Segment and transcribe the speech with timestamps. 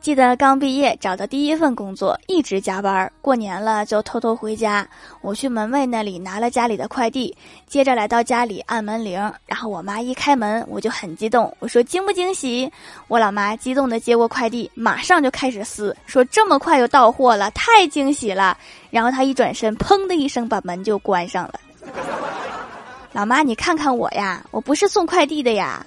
[0.00, 4.86] 记得刚毕业找的第一份工作，一直加班，过年了就偷偷回家。
[5.20, 12.70] 我去门卫那里拿了家里的快递，接着来到家里按门铃，然后我妈一开门，我就很激动，我说惊不惊喜？
[13.08, 18.56] 我老妈激动的接过快递，马上就开始撕，说这么快就到货了，太惊喜了。
[18.88, 21.60] 然后她一转身，砰的一声把门就关上了。
[23.12, 25.84] 老妈，你看看我呀，我不是送快递的呀。